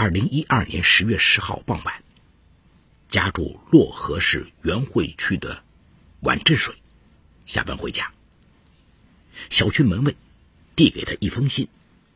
[0.00, 2.04] 二零一二年十月十号傍晚，
[3.08, 5.64] 家住漯河市源汇区的
[6.20, 6.76] 婉振水
[7.46, 8.12] 下班回家，
[9.50, 10.14] 小区门卫
[10.76, 11.66] 递给他一封信，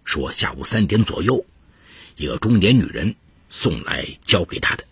[0.04, 1.44] 说下午三点左右，
[2.14, 3.16] 一个中年女人
[3.50, 4.84] 送来交给他的。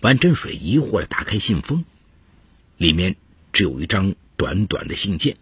[0.00, 1.84] 婉振水疑惑的打开信封，
[2.76, 3.14] 里面
[3.52, 5.36] 只有一张短短的信件：“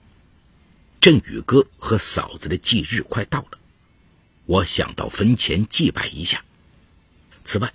[1.00, 3.58] 振宇哥和嫂子的忌日快到了。”
[4.46, 6.44] 我想到坟前祭拜一下。
[7.44, 7.72] 此外，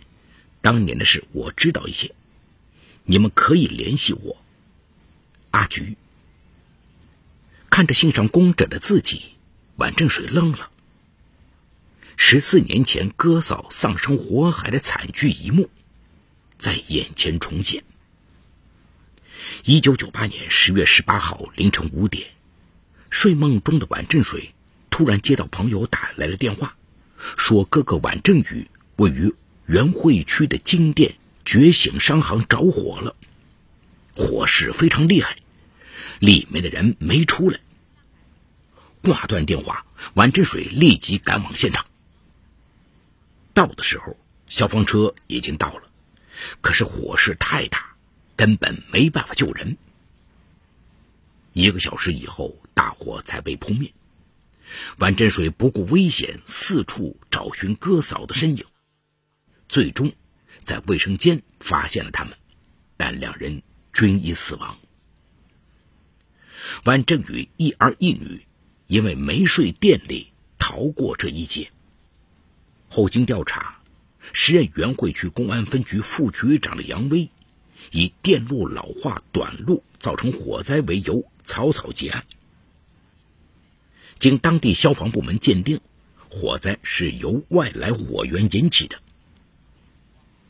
[0.61, 2.13] 当年的事我知道一些，
[3.03, 4.37] 你们可以联系我。
[5.51, 5.97] 阿菊
[7.69, 9.21] 看着信上工整的字迹，
[9.75, 10.69] 婉正水愣了。
[12.17, 15.69] 十四年前哥嫂丧生火海的惨剧一幕，
[16.57, 17.83] 在眼前重现。
[19.65, 22.29] 一九九八年十月十八号凌晨五点，
[23.09, 24.53] 睡梦中的婉正水。
[24.91, 26.75] 突然接到朋友打来的电话，
[27.37, 29.33] 说哥哥宛振宇位于
[29.65, 33.15] 元汇区的金店觉醒商行着火了，
[34.15, 35.37] 火势非常厉害，
[36.19, 37.59] 里面的人没出来。
[39.01, 41.87] 挂断电话，婉振水立即赶往现场。
[43.53, 44.17] 到的时候，
[44.47, 45.83] 消防车已经到了，
[46.59, 47.95] 可是火势太大，
[48.35, 49.77] 根本没办法救人。
[51.53, 53.91] 一个小时以后，大火才被扑灭。
[54.97, 58.65] 万振水不顾危险，四处找寻哥嫂的身影，
[59.67, 60.11] 最终
[60.63, 62.37] 在卫生间发现了他们，
[62.97, 63.61] 但两人
[63.93, 64.77] 均已死亡。
[66.83, 68.45] 万振宇一儿一女
[68.87, 71.71] 因为没睡店里逃过这一劫。
[72.89, 73.79] 后经调查，
[74.33, 77.29] 时任元汇区公安分局副局长的杨威，
[77.91, 82.25] 以电路老化短路造成火灾为由，草草结案。
[84.21, 85.81] 经当地消防部门鉴定，
[86.29, 89.01] 火灾是由外来火源引起的。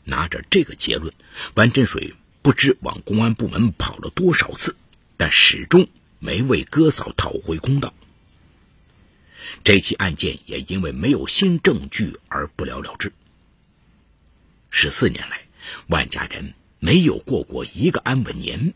[0.04, 1.14] 拿着这个结论，
[1.54, 2.12] 万振水
[2.42, 4.76] 不知往公安部门跑了多少次，
[5.16, 5.88] 但始终
[6.18, 7.94] 没为哥嫂讨回公道。
[9.64, 13.10] 这起案件也因为没有新证据而不了了之。
[14.68, 15.46] 十四年来，
[15.86, 18.74] 万家人没有过过一个安稳年。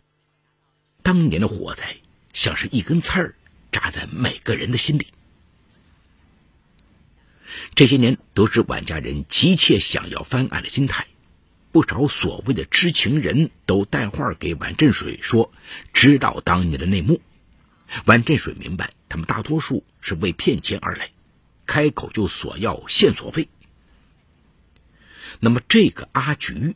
[1.02, 1.98] 当年的火灾
[2.32, 3.34] 像是一根刺儿。
[3.70, 5.06] 扎在每个人的心里。
[7.74, 11.06] 这些年，得知婉家人急切想要翻案的心态，
[11.72, 15.52] 不少所谓的知情人都带话给婉振水说，
[15.92, 17.20] 知道当年的内幕。
[18.06, 21.10] 婉振水明白，他们大多数是为骗钱而来，
[21.66, 23.48] 开口就索要线索费。
[25.38, 26.74] 那么，这个阿菊，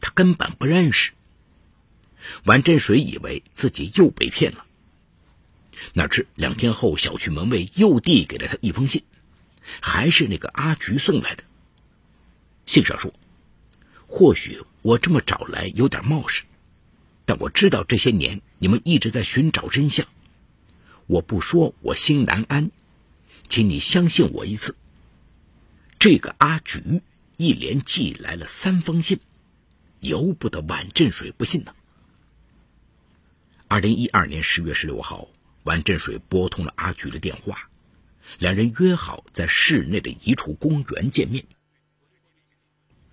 [0.00, 1.12] 他根本不认识。
[2.44, 4.64] 婉振水以为自己又被骗了。
[5.92, 9.02] 哪知两天后，小区门卫又递给了他一封信，
[9.80, 11.44] 还是那个阿菊送来的。
[12.66, 13.12] 信上说
[14.06, 16.44] ：“或许我这么找来有点冒失，
[17.24, 20.06] 但我知道这些年你们一直在寻找真相。
[21.06, 22.70] 我不说我心难安，
[23.48, 24.76] 请你相信我一次。”
[25.98, 27.02] 这个阿菊
[27.36, 29.18] 一连寄来了三封信，
[30.00, 31.74] 由不得婉振水不信呢。
[33.66, 35.28] 二零一二年十月十六号。
[35.68, 37.68] 万振水拨通了阿菊的电话，
[38.38, 41.44] 两人约好在市内的一处公园见面。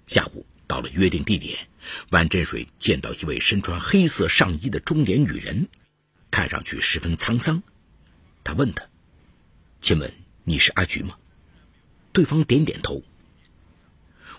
[0.05, 1.67] 下午到了约定地点，
[2.11, 5.67] 万振水见到一位身穿黑色上衣的中年女人，
[6.31, 7.61] 看上去十分沧桑。
[8.45, 8.87] 他问她
[9.81, 10.13] ：“请问
[10.45, 11.17] 你是阿菊吗？”
[12.13, 13.03] 对方点点头。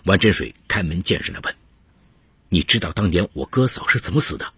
[0.05, 1.55] 万振水开门见山的问
[2.49, 4.55] ：“你知道当年我哥嫂是怎么死的？”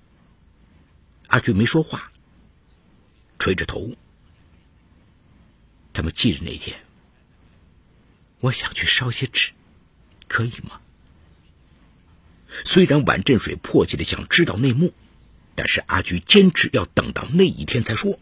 [1.27, 2.13] 阿菊没说话。
[3.39, 3.95] 垂着头，
[5.93, 6.77] 他们忌日那天，
[8.41, 9.51] 我想去烧些纸，
[10.27, 10.81] 可以吗？
[12.65, 14.93] 虽然宛振水迫切的想知道内幕，
[15.55, 18.19] 但是阿菊坚持要等到那一天再说，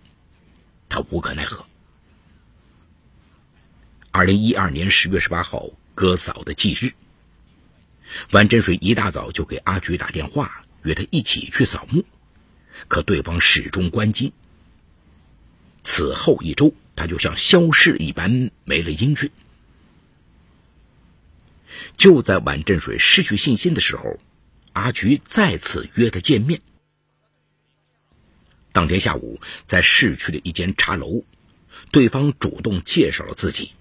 [0.87, 1.65] 他无可奈何。
[4.11, 6.93] 二零一二年十月十八号，哥嫂的忌日，
[8.31, 12.05] 宛振水一大早就给阿菊打电话，约他一起去扫墓，
[12.87, 14.33] 可对方始终关机。
[15.89, 19.31] 此后一周，他就像消失一般没了音讯。
[21.95, 24.19] 就在婉振水失去信心的时候，
[24.73, 26.59] 阿菊再次约他见面。
[28.73, 31.23] 当天下午，在市区的一间茶楼，
[31.89, 33.71] 对方主动介绍了自己。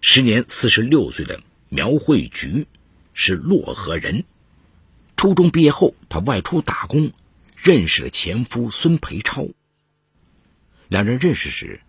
[0.00, 2.68] 时年四十六岁的苗慧菊
[3.12, 4.22] 是漯河人，
[5.16, 7.10] 初中毕业后，他外出打工，
[7.56, 9.48] 认识了前夫孙培超。
[10.90, 11.80] 两人认识时，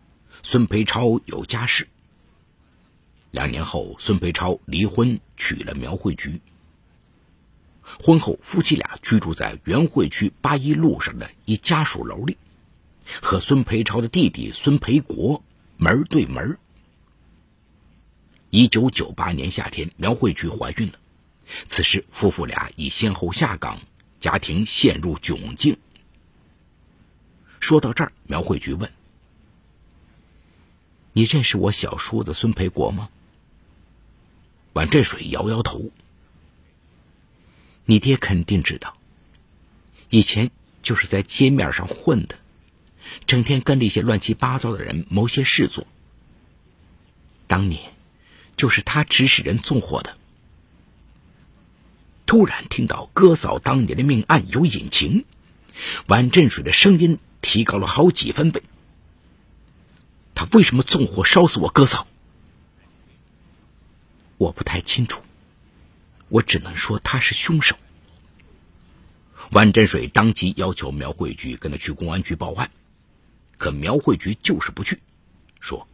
[0.44, 1.88] 孙培超有家室。
[3.32, 6.40] 两年后，孙培超离婚，娶了苗慧菊。
[8.00, 12.38] 婚后，夫妻俩居住在元汇区八一路上的一家属楼里，
[13.24, 15.44] 和孙培超的弟弟孙培国
[15.78, 16.60] 门对门。
[18.52, 20.94] 一九九八年夏天，苗慧菊怀孕了，
[21.68, 23.80] 此时夫妇俩已先后下岗，
[24.20, 25.76] 家庭陷入窘境。
[27.62, 28.92] 说到这儿，苗慧菊问
[31.14, 33.10] ：“你认识我小叔子孙培国吗？”
[34.74, 35.90] 晚镇水摇摇头。
[37.86, 38.98] 你爹肯定知道。
[40.10, 42.36] 以前就是在街面上混的，
[43.28, 45.88] 整天跟那些乱七八糟的人谋些事做。
[47.48, 47.94] 当年，
[48.58, 50.18] 就是他指使人纵火的。
[52.26, 55.26] 突然听到哥嫂当年的命案有隐情，
[56.08, 58.64] 晚镇水的声音提高了好几分贝。
[60.36, 62.08] 他为什么纵火烧死我哥嫂？
[64.38, 65.22] 我不太清楚，
[66.30, 67.76] 我只能说他是凶手。
[69.52, 72.72] 万振水当即要求苗慧菊跟他去公安局报案，
[73.58, 75.00] 可苗慧菊就是不去，
[75.60, 75.88] 说：“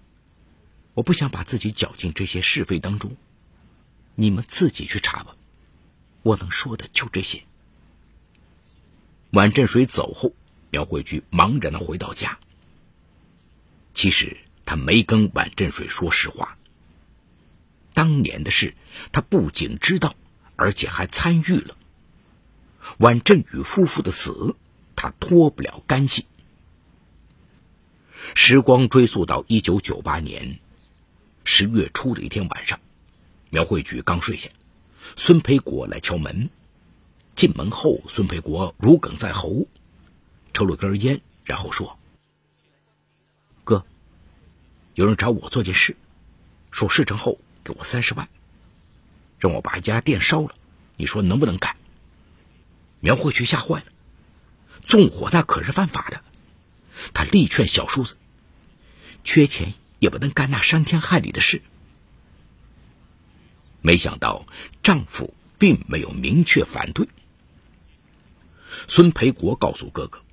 [0.94, 3.18] 我不想把自己搅进这些是非当中，
[4.16, 5.36] 你们自己去查吧，
[6.22, 7.44] 我能说的就这些。”
[9.32, 10.34] 万振水走后，
[10.78, 12.38] 苗慧菊茫然的回到家。
[13.96, 16.56] 其实他没跟万振水说实话。
[17.96, 18.76] 当年的事，
[19.12, 20.16] 他不仅知道，
[20.56, 21.76] 而且还参与了。
[23.00, 24.56] 晚振宇夫妇的死，
[24.96, 26.28] 他脱不了干系。
[28.36, 30.60] 时光追溯到一九九八年
[31.44, 32.80] 十月初的一天晚上，
[33.50, 34.52] 苗慧菊刚睡下，
[35.16, 36.52] 孙培国来敲门。
[37.34, 39.66] 进门后，孙培国如鲠在喉，
[40.58, 42.00] 抽了根烟，然后说
[43.64, 43.86] ：“哥，
[44.96, 45.96] 有人找我做件事，
[46.72, 48.30] 说事成后。”给我三十万，
[49.40, 50.56] 让我把一家店烧了，
[50.96, 51.76] 你说能不能干？
[53.02, 53.86] 苗慧菊吓坏了，
[54.86, 56.24] 纵火那可是犯法的。
[57.14, 58.16] 他力劝小叔子，
[59.26, 61.62] 缺钱也不能干那伤天害理的事。
[63.82, 64.48] 没想到
[64.82, 67.10] 丈夫并没有明确反对。
[68.88, 70.24] 孙培国告诉哥哥：“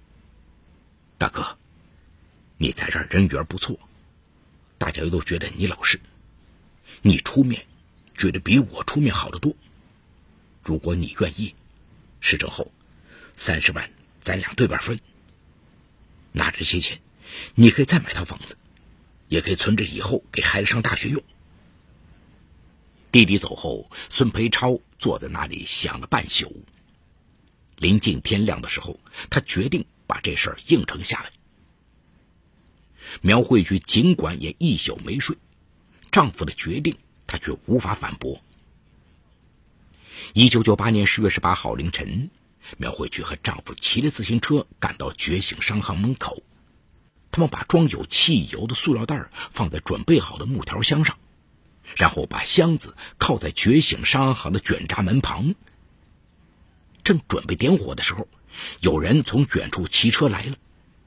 [1.25, 1.57] 大哥，
[2.59, 3.79] 你在这儿人缘不错，
[4.77, 5.99] 大家都觉得你老实。”
[7.01, 7.65] 你出面，
[8.15, 9.57] 觉得比我出面好得多。
[10.63, 11.55] 如果你愿意，
[12.21, 12.71] 事成后，
[13.37, 13.91] 三十万
[14.21, 15.01] 咱俩对半分。
[16.33, 17.01] 拿着这些钱，
[17.55, 18.59] 你可以再买套房子，
[19.29, 21.23] 也可以存着以后给孩子上大学用。
[23.11, 26.67] 弟弟走后，孙培超坐在那里想了半宿。
[27.79, 29.01] 临近天亮的时候，
[29.31, 31.33] 他决定把这事儿应承下来。
[33.21, 35.37] 苗慧菊尽管也一宿没睡。
[36.13, 36.97] 丈夫的决定，
[37.27, 38.41] 她却无法反驳。
[40.33, 42.31] 一九九八年十月十八号凌晨，
[42.77, 46.45] 苗慧菊和丈夫骑着自行车赶到觉醒商行门口，
[47.33, 51.19] 他们把装有汽油的塑料袋放在准备好的木条箱上，
[51.97, 55.57] 然后把箱子靠在觉醒商行的卷闸门旁。
[57.03, 58.29] 正准备点火的时候，
[58.81, 60.57] 有人从远处骑车来了，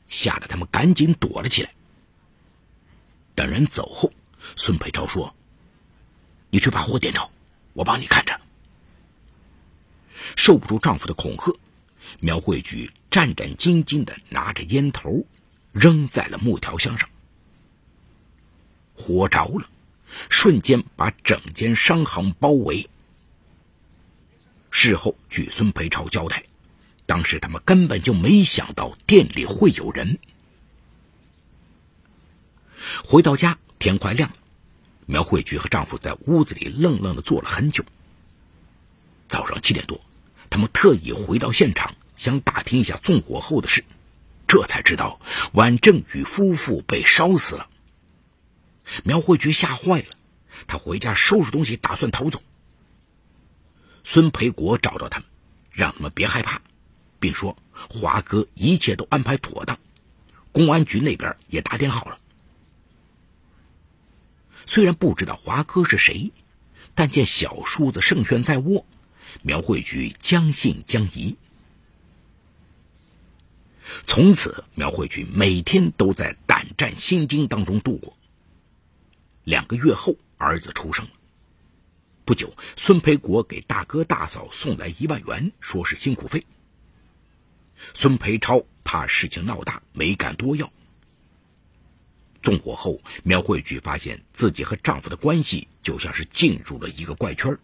[0.08, 1.74] 吓得他们赶紧躲了起来。
[3.36, 4.12] 等人走后。
[4.56, 5.36] 孙培超说
[6.52, 7.30] ：“你去把火点着，
[7.74, 8.40] 我帮你看着。”
[10.38, 11.54] 受不住丈夫的恐吓，
[12.22, 15.26] 苗慧菊战战兢兢的拿着烟头，
[15.74, 17.10] 扔在了木条箱上。
[18.94, 19.70] 火着了，
[20.30, 22.90] 瞬间把整间商行包围。
[24.72, 26.44] 事后，据孙培超交代，
[27.08, 30.20] 当时他们根本就没想到店里会有人。
[33.04, 33.58] 回到家。
[33.80, 34.36] 天快亮了，
[35.06, 37.86] 苗慧菊和丈夫在屋子里愣愣的坐了很久。
[39.28, 40.02] 早上七点多，
[40.50, 43.86] 他们特意回到现场，想打听一下纵火后的事，
[44.48, 45.20] 这才知道
[45.54, 47.70] 晚正宇夫妇被烧死了。
[49.04, 50.16] 苗慧菊吓坏了，
[50.66, 52.42] 她回家收拾东西，打算逃走。
[54.04, 55.28] 孙培国找到他们，
[55.72, 56.64] 让他们别害怕，
[57.20, 57.58] 并说
[57.90, 59.80] 华哥一切都安排妥当，
[60.52, 62.20] 公安局那边也打点好了。
[64.66, 66.32] 虽然不知道华哥是谁，
[66.94, 68.86] 但见小叔子胜券在握，
[69.42, 71.38] 苗慧菊将信将疑。
[74.06, 78.18] 从此，苗慧菊每天都在胆战心惊当中度过。
[79.46, 81.12] 两个月后，儿子出生了。
[82.26, 86.44] 不久，孙培国给大哥大嫂送来一万元，说是辛苦费。
[87.94, 90.72] 孙培超怕事情闹大，没敢多要。
[92.42, 97.58] 纵火后，苗慧菊发现自己和丈夫的关系就像是进入了一个怪圈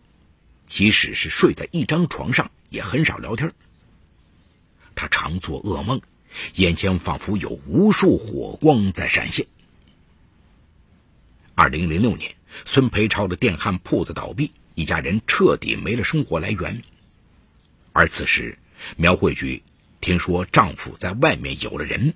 [0.65, 3.53] 即使是睡在一张床上，也很少聊天。
[4.95, 6.01] 她常做噩梦，
[6.55, 9.45] 眼前仿佛有无数火光在闪现。
[11.55, 16.81] 二零零六年，孙培超的电焊铺子倒闭，一家人彻底没了生活来源。
[17.91, 18.57] 而此时，
[18.97, 19.61] 苗慧菊
[20.03, 22.13] 听说丈夫在外面有了人，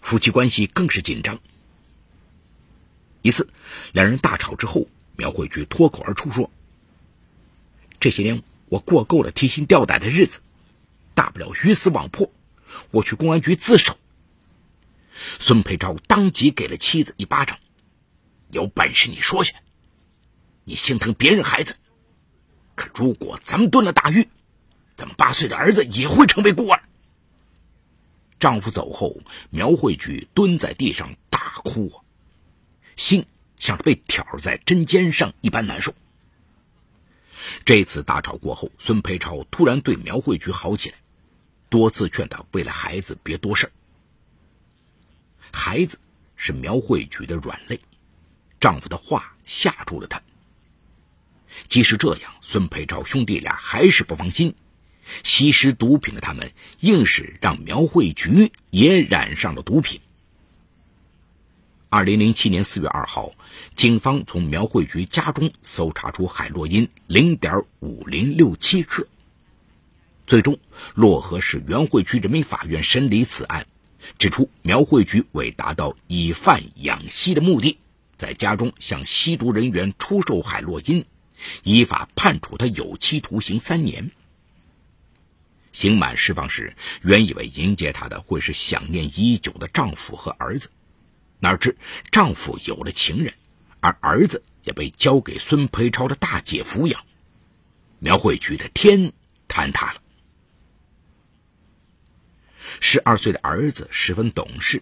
[0.00, 1.40] 夫妻关系更是紧张。
[3.22, 3.48] 一次，
[3.92, 4.86] 两人大吵之后，
[5.16, 6.48] 苗慧菊脱口而出说
[7.98, 10.42] ：“这些年我过够了提心吊胆的日子，
[11.12, 12.30] 大不了鱼死网破，
[12.92, 13.98] 我去公安局自首。”
[15.40, 17.58] 孙培超当即给了妻子一巴掌
[18.52, 19.54] ：“有本事你说去，
[20.62, 21.74] 你心疼别人孩子，
[22.76, 24.28] 可如果咱们蹲了大狱，
[24.94, 26.80] 咱们八岁的儿子也会成为孤儿。”
[28.44, 29.16] 丈夫走后，
[29.48, 31.90] 苗慧菊蹲在地上大哭。
[32.94, 33.24] 心
[33.56, 35.94] 像是被挑在针尖上一般难受。
[37.64, 40.96] 这次大吵过后，孙培超突然对苗慧菊好起来，
[41.70, 43.72] 多次劝她为了孩子别多事
[45.50, 45.98] 孩子
[46.36, 47.80] 是苗慧菊的软肋，
[48.60, 50.22] 丈夫的话吓住了她。
[51.66, 54.54] 即使这样，孙培超兄弟俩还是不放心，
[55.22, 60.00] 吸食毒品的他们硬是让苗慧菊也染上了毒品。
[61.88, 63.32] 二零零七年四月二号，
[63.74, 69.06] 警方从苗慧菊家中搜查出海洛因零点五零六七克。
[70.26, 70.58] 最终，
[70.96, 73.66] 漯河市原会区人民法院审理此案，
[74.18, 77.78] 指出苗慧菊为达到以贩养吸的目的，
[78.16, 81.04] 在家中向吸毒人员出售海洛因，
[81.62, 84.10] 依法判处他有期徒刑三年。
[85.74, 90.70] 刑满释放时，原以为迎接她的会是想念已久的丈夫和儿子。
[91.40, 91.76] 哪知
[92.12, 93.34] 丈夫有了情人，
[93.80, 97.04] 而儿子也被交给孙培超的大姐抚养，
[97.98, 99.12] 苗慧菊的天
[99.48, 100.00] 坍塌了。
[102.80, 104.80] 十二岁的儿子十分懂事，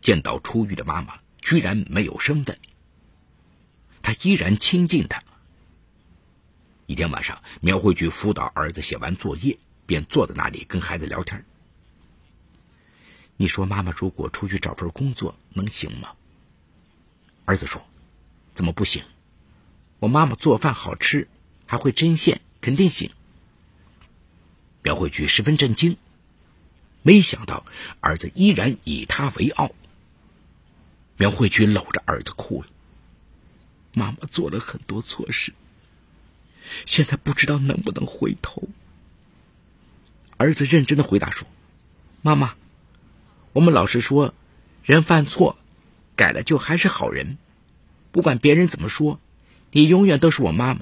[0.00, 2.56] 见到出狱的妈妈居然没有身份，
[4.00, 5.24] 他依然亲近她。
[6.86, 11.44] 一天晚上，苗慧菊辅导儿子写完作业，便坐在那里跟孩子聊天。
[13.36, 16.12] 你说妈妈如果出去找份工作能行吗？
[17.44, 17.84] 儿子说
[18.54, 19.02] ：“怎么不行？
[19.98, 21.28] 我妈妈做饭好吃，
[21.66, 23.10] 还会针线，肯定行。”
[24.82, 25.96] 苗慧菊十分震惊，
[27.02, 27.66] 没想到
[28.00, 29.72] 儿子依然以她为傲。
[31.16, 32.68] 苗慧菊搂着儿子哭了
[33.92, 35.52] ：“妈妈做了很多错事，
[36.86, 38.68] 现在不知道能不能回头。”
[40.36, 41.46] 儿子认真的回答说
[42.22, 42.54] ：“妈妈。”
[43.52, 44.34] 我们老师说，
[44.82, 45.56] 人犯错，
[46.16, 47.38] 改了就还是好人。
[48.10, 49.20] 不管别人怎么说，
[49.70, 50.80] 你永远都是我妈妈。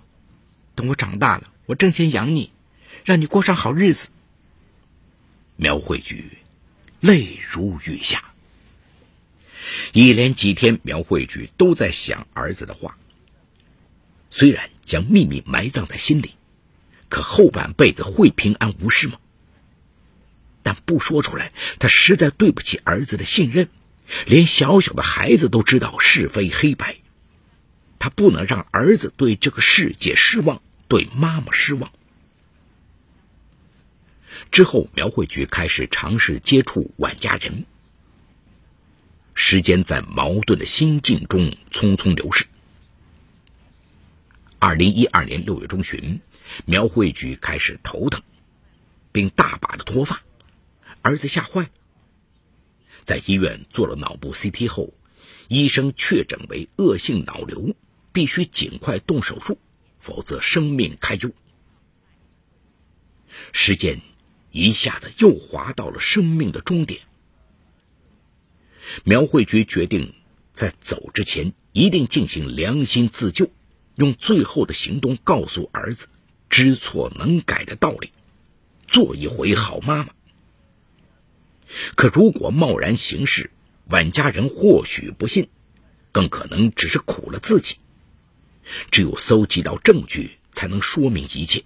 [0.74, 2.50] 等我长大了，我挣钱养你，
[3.04, 4.08] 让你过上好日子。
[5.56, 6.38] 苗慧菊
[7.00, 8.32] 泪如雨下，
[9.92, 12.96] 一连几天，苗慧菊都在想儿子的话。
[14.30, 16.36] 虽然将秘密埋葬在心里，
[17.10, 19.18] 可后半辈子会平安无事吗？
[20.62, 23.68] 但不说出来，他实在对不起儿子的信任。
[24.26, 26.96] 连小小的孩子都知道是非黑白，
[27.98, 31.90] 他不能让儿子对这个世界失望，对妈妈失望。
[34.50, 37.64] 之后，苗慧菊开始尝试接触万家人。
[39.34, 42.44] 时间在矛盾的心境中匆匆流逝。
[44.58, 46.20] 二零一二年六月中旬，
[46.66, 48.20] 苗慧菊开始头疼，
[49.10, 50.22] 并大把的脱发。
[51.02, 51.70] 儿子吓坏了，
[53.04, 54.94] 在医院做了脑部 CT 后，
[55.48, 57.74] 医生确诊为恶性脑瘤，
[58.12, 59.58] 必须尽快动手术，
[59.98, 61.30] 否则生命堪忧。
[63.50, 64.00] 时间
[64.52, 67.00] 一下子又滑到了生命的终点。
[69.04, 70.14] 苗慧菊决定
[70.52, 73.50] 在走之前一定进行良心自救，
[73.96, 76.06] 用最后的行动告诉儿子
[76.48, 78.12] 知错能改的道理，
[78.86, 80.10] 做一回好妈妈。
[81.94, 83.50] 可如果贸然行事，
[83.88, 85.48] 万家人或许不信，
[86.12, 87.76] 更可能只是苦了自己。
[88.90, 91.64] 只有搜集到证据，才能说明一切。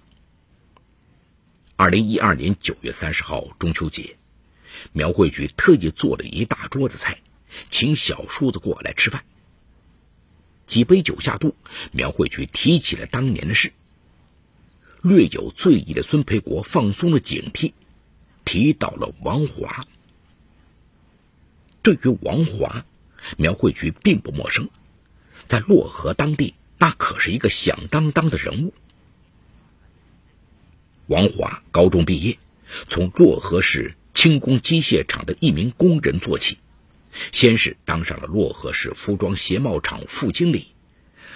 [1.75, 4.17] 二零一二年九月三十号中秋节，
[4.93, 7.19] 苗慧菊特意做了一大桌子菜，
[7.69, 9.23] 请小叔子过来吃饭。
[10.65, 11.55] 几杯酒下肚，
[11.91, 13.71] 苗慧菊提起了当年的事。
[15.03, 17.73] 略有醉意的孙培国放松了警惕，
[18.43, 19.85] 提到了王华。
[21.87, 22.85] 对于王华，
[23.37, 24.67] 苗慧菊并不陌生，
[25.45, 28.73] 在漯河当地，那可是一个响当当的人物。
[31.05, 32.37] 王华高中毕业，
[32.89, 36.57] 从漯河市轻工机械厂的一名工人做起，
[37.31, 40.67] 先是当上了漯河市服装鞋帽厂副经理，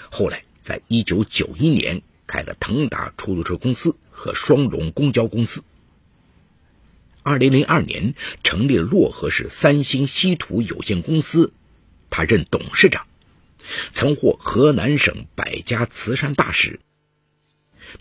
[0.10, 5.64] 后来在一九九一年开了腾达出租车公司和双龙公交公司。
[7.24, 11.54] 二零零二年成立了漯河市三星稀土有限公司，
[12.10, 13.06] 他任董事长，
[13.92, 16.80] 曾获河南省百家慈善大使。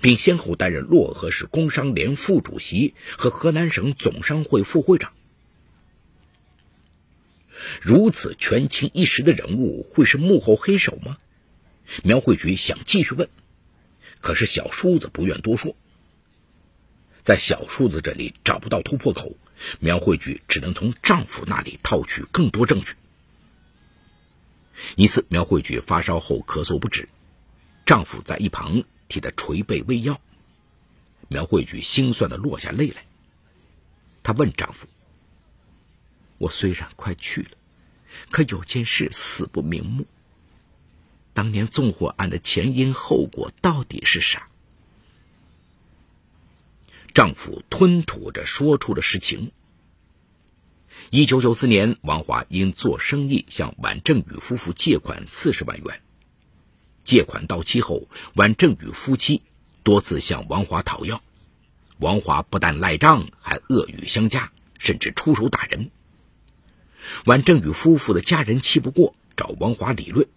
[0.01, 5.13] 并先后担任漯河市工商联副主席和河南省总商会副会长。
[7.81, 11.19] 如此权倾一时的人物，会是幕后黑手吗？
[12.05, 13.29] 苗慧菊想继续问，
[14.21, 15.75] 可是小叔子不愿多说。
[17.31, 19.37] 在小叔子这里找不到突破口，
[19.79, 22.97] 苗慧菊只能从丈夫那里套取更多证据。
[24.97, 27.09] 一次，苗慧菊发烧后咳嗽不止，
[27.87, 28.83] 丈夫在一旁。
[29.09, 30.21] 替她捶背喂药，
[31.29, 33.05] 苗慧菊心酸的落下泪来。
[34.25, 34.89] 她问丈夫
[36.39, 37.51] ：“我虽然快去了，
[38.33, 40.05] 可有件事死不瞑目。
[41.33, 44.49] 当年纵火案的前因后果到底是啥？”
[47.13, 49.53] 丈夫吞吐着说出了实情。
[51.11, 56.03] 一九九四年，王华因做生意向宛正宇夫妇借款四十万元。
[57.03, 59.43] 借款到期后，宛正宇夫妻
[59.83, 61.23] 多次向王华讨要，
[61.99, 65.91] 王华不但赖账，还恶语相加，甚至出手打人。
[67.25, 70.29] 宛正宇夫妇的家人气不过，找王华理论，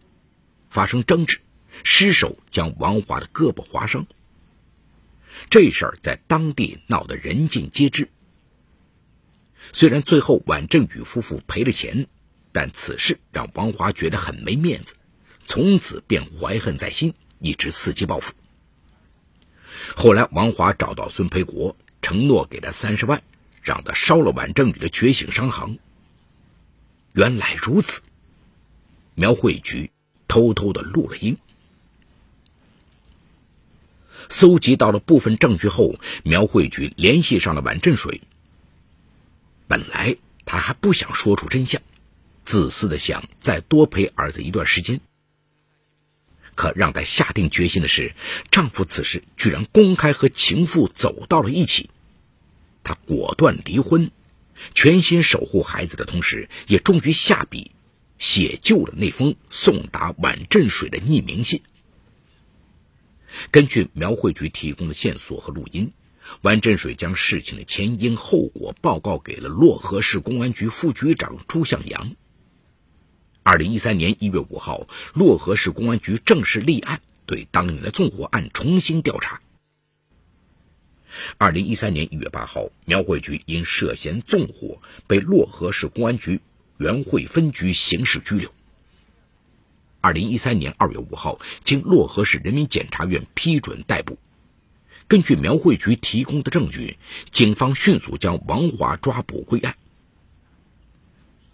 [0.70, 1.42] 发生争执，
[1.84, 4.08] 失手将王华的胳膊划伤。
[5.50, 8.10] 这事儿在当地闹得人尽皆知。
[9.72, 12.08] 虽然最后宛正宇夫妇赔了钱，
[12.52, 14.96] 但此事让王华觉得很没面子。
[15.46, 18.34] 从此便怀恨在心，一直伺机报复。
[19.96, 23.22] 后来，王华找到孙培国，承诺给他三十万，
[23.62, 25.78] 让他烧了宛正宇的觉醒商行。
[27.14, 28.02] 原来如此，
[29.16, 29.92] 苗慧菊
[30.28, 31.38] 偷偷的录了音。
[34.30, 38.22] 搜集到了部分证据后，苗慧菊联系上了宛振水。
[39.68, 41.82] 本来他还不想说出真相，
[42.44, 45.00] 自私的想再多陪儿子一段时间。
[46.56, 48.14] 可让她下定决心的是，
[48.52, 51.90] 丈夫此时居然公开和情妇走到了一起，
[52.84, 54.12] 她果断离婚，
[54.76, 57.72] 全心守护孩子的同时，也终于下笔
[58.20, 61.64] 写就了那封送达宛镇水的匿名信。
[63.52, 65.92] 根据苗慧菊提供的线索和录音，
[66.42, 72.16] 王振水将事情的前因后果报告给了漯河市公安局副局长朱向阳。
[73.44, 79.42] 二零一三年一月五号，漯河市公安局正式立案，对当年的纵火案重新调查。
[81.38, 86.40] 二零一三年一月八号，苗慧菊因涉嫌纵火被漯河市公安局
[86.78, 88.52] 原汇分局刑事拘留。
[90.04, 94.18] 二零一三年二月五号，经漯河市人民检察院批准逮捕。
[95.08, 96.98] 根据苗慧菊提供的证据，
[97.32, 99.78] 警方迅速将王华抓捕归案。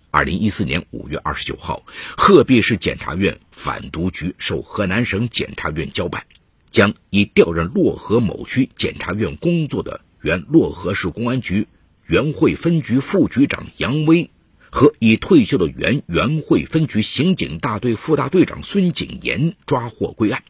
[0.09, 1.83] 二零一四年五月二十九号，
[2.17, 6.25] 鹤壁市检察院反毒局受河南省检察院交办，
[6.71, 11.67] 将已调任漯河某区检察院工作的原漯河市公安局
[12.07, 14.31] 原会分局副局长杨威
[14.71, 20.43] 和已退休的原原会分局刑警大队副大队长孙景炎抓获归案。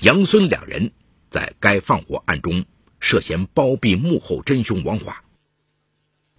[0.00, 0.92] 杨孙两人
[1.28, 2.64] 在该放火案中
[3.00, 5.22] 涉嫌包庇幕后真凶王华。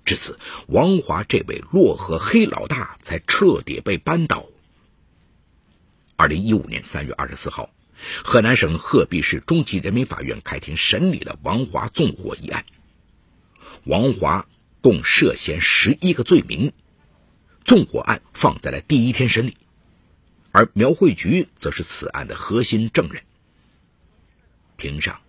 [0.04, 4.46] 至此，王华这位漯河黑老大才彻底被扳倒。
[6.16, 7.70] 二零一五年三月二十四号，
[8.24, 12.66] 河南省鹤壁市中级人民法院开庭审理了王华纵火一案。
[13.84, 14.48] 王华
[14.82, 16.72] 共涉嫌十一个罪名，
[17.66, 19.58] 纵火案放在了第一天审理，
[20.52, 23.24] 而苗慧菊则是此案的核心证人。
[24.78, 25.22] 庭上，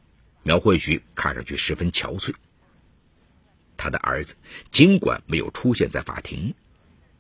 [0.43, 2.35] 苗慧菊看上去十分憔悴。
[3.77, 4.37] 他的儿子
[4.71, 6.55] 尽管没有出现在法庭，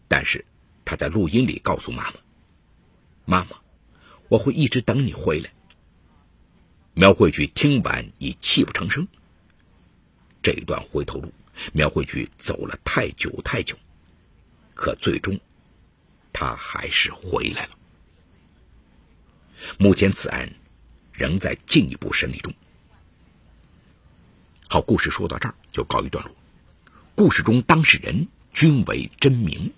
[0.08, 0.44] 但是
[0.84, 2.14] 他在录音里告诉妈妈
[3.24, 3.56] ：“妈妈，
[4.28, 5.50] 我会一直等你回来。”
[6.94, 9.06] 苗慧菊听完已泣不成声。
[10.42, 11.32] 这一段回头路，
[11.72, 13.76] 苗慧菊走了太久太久，
[14.74, 15.38] 可最终，
[16.32, 17.70] 他还是回来了。
[19.78, 20.48] 目前此案
[21.12, 22.52] 仍在进一步审理中。
[24.68, 26.34] 好，故事说到这儿就告一段落。
[27.14, 29.72] 故事中当事人均为真名。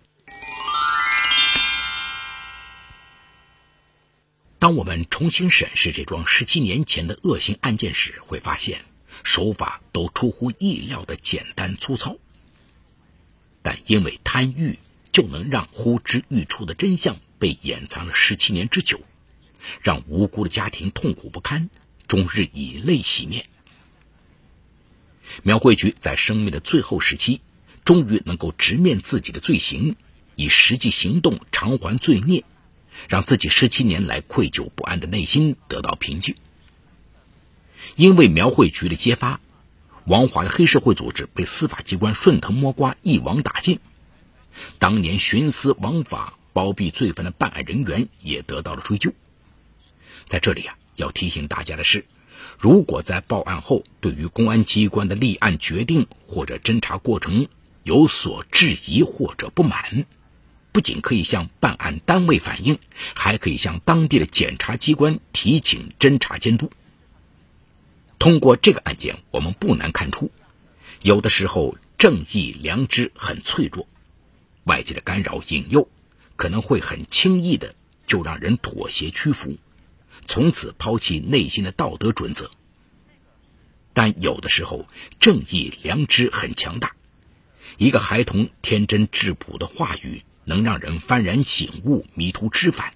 [4.58, 8.84] 当我们重新审视这桩十七年前的恶性案件时，会发现。
[9.22, 12.16] 手法都出乎意料的简单粗糙。
[13.62, 14.78] 但因为贪欲，
[15.12, 19.00] 就能让呼之欲出的真相被掩藏了十七年之久，
[19.82, 21.68] 让无辜的家庭痛苦不堪，
[22.06, 23.46] 终日以泪洗面。
[25.42, 27.40] 苗慧菊在生命的最后时期，
[27.84, 29.96] 终于能够直面自己的罪行，
[30.36, 32.44] 以实际行动偿还罪孽。
[33.08, 36.34] 让自己十七年来愧疚不安的内心得到平静。
[37.96, 39.40] 因为苗慧菊的揭发，
[40.04, 43.78] 王华的黑社会组织被司法机关顺藤摸瓜一网打尽。
[44.78, 49.12] 当年徇私枉法、包庇罪犯的办案人员也得到了追究。
[50.26, 52.04] 在这里啊，要提醒大家的是，
[52.58, 57.48] 如果在报案后对于公安机关的立案决定或者侦查过程
[57.82, 60.04] 有所质疑或者不满，
[60.72, 62.78] 不仅可以向办案单位反映，
[63.14, 66.70] 还可以向当地的检察机关提请侦查监督。
[68.20, 70.30] 通过这个案件，我们不难看出，
[71.02, 73.88] 有的时候正义良知很脆弱，
[74.64, 75.88] 外界的干扰引诱
[76.36, 79.56] 可能会很轻易的就让人妥协屈服，
[80.26, 82.50] 从此抛弃内心的道德准则。
[83.94, 84.86] 但有的时候
[85.18, 86.94] 正义良知很强大，
[87.78, 90.22] 一个孩童天真质朴的话语。
[90.42, 92.94] 能让人幡然醒悟、迷途知返。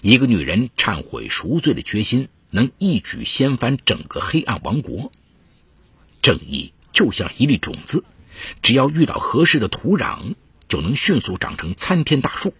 [0.00, 5.10] 一个女人忏悔赎罪的决心，能一举掀翻整个黑暗王国。
[6.22, 8.04] 正义就像一粒种子，
[8.62, 10.34] 只要遇到合适的土壤，
[10.68, 12.54] 就能迅速长成参天大树。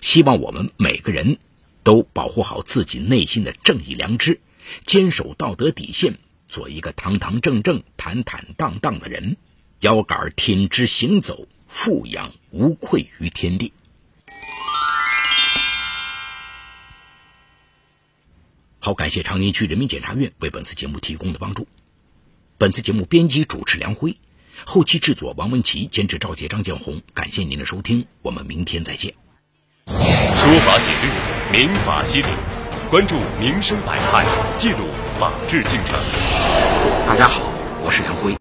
[0.00, 1.38] 希望我们每个人
[1.82, 4.40] 都保护好自己内心的正义良知，
[4.84, 9.36] 坚守道德底线，做一个堂堂正正、坦坦荡荡的人，
[9.80, 11.48] 腰杆挺直行走。
[11.68, 13.72] 富养无愧于天地。
[18.86, 21.66] 好，感谢长宁区人民检察院为本次节目提供的帮助。
[22.56, 24.16] 本次节目编辑主持梁辉，
[24.64, 27.02] 后期制作王文琪，监制赵杰、张建红。
[27.12, 29.12] 感谢您的收听，我们明天再见。
[29.86, 29.96] 说
[30.60, 32.28] 法解律，民法析理，
[32.88, 34.86] 关注民生百态，记录
[35.18, 35.98] 法治进程。
[37.08, 37.42] 大家好，
[37.82, 38.32] 我是梁辉。